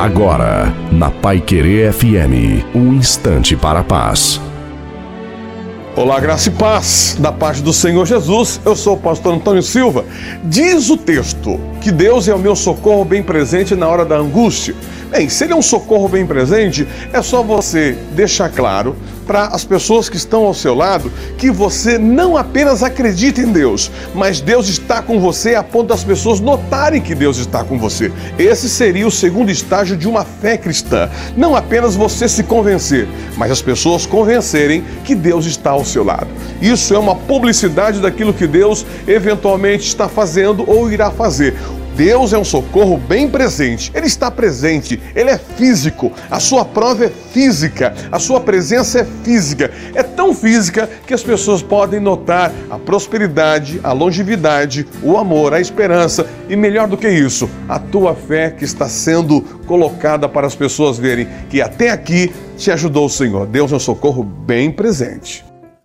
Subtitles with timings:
[0.00, 4.40] Agora, na Pai Querer FM, um instante para a paz.
[5.94, 8.58] Olá, graça e paz da parte do Senhor Jesus.
[8.64, 10.06] Eu sou o pastor Antônio Silva.
[10.42, 14.74] Diz o texto que Deus é o meu socorro bem presente na hora da angústia.
[15.10, 18.94] Bem, se ele é um socorro bem presente, é só você deixar claro
[19.30, 23.88] para as pessoas que estão ao seu lado que você não apenas acredita em Deus,
[24.12, 28.10] mas Deus está com você a ponto das pessoas notarem que Deus está com você.
[28.36, 31.08] Esse seria o segundo estágio de uma fé cristã.
[31.36, 36.26] Não apenas você se convencer, mas as pessoas convencerem que Deus está ao seu lado.
[36.60, 41.54] Isso é uma publicidade daquilo que Deus eventualmente está fazendo ou irá fazer.
[41.96, 43.90] Deus é um socorro bem presente.
[43.94, 46.12] Ele está presente, ele é físico.
[46.30, 49.70] A sua prova é física, a sua presença é física.
[49.94, 55.60] É tão física que as pessoas podem notar a prosperidade, a longevidade, o amor, a
[55.60, 60.54] esperança e melhor do que isso, a tua fé que está sendo colocada para as
[60.54, 63.46] pessoas verem que até aqui te ajudou o Senhor.
[63.46, 65.49] Deus é um socorro bem presente.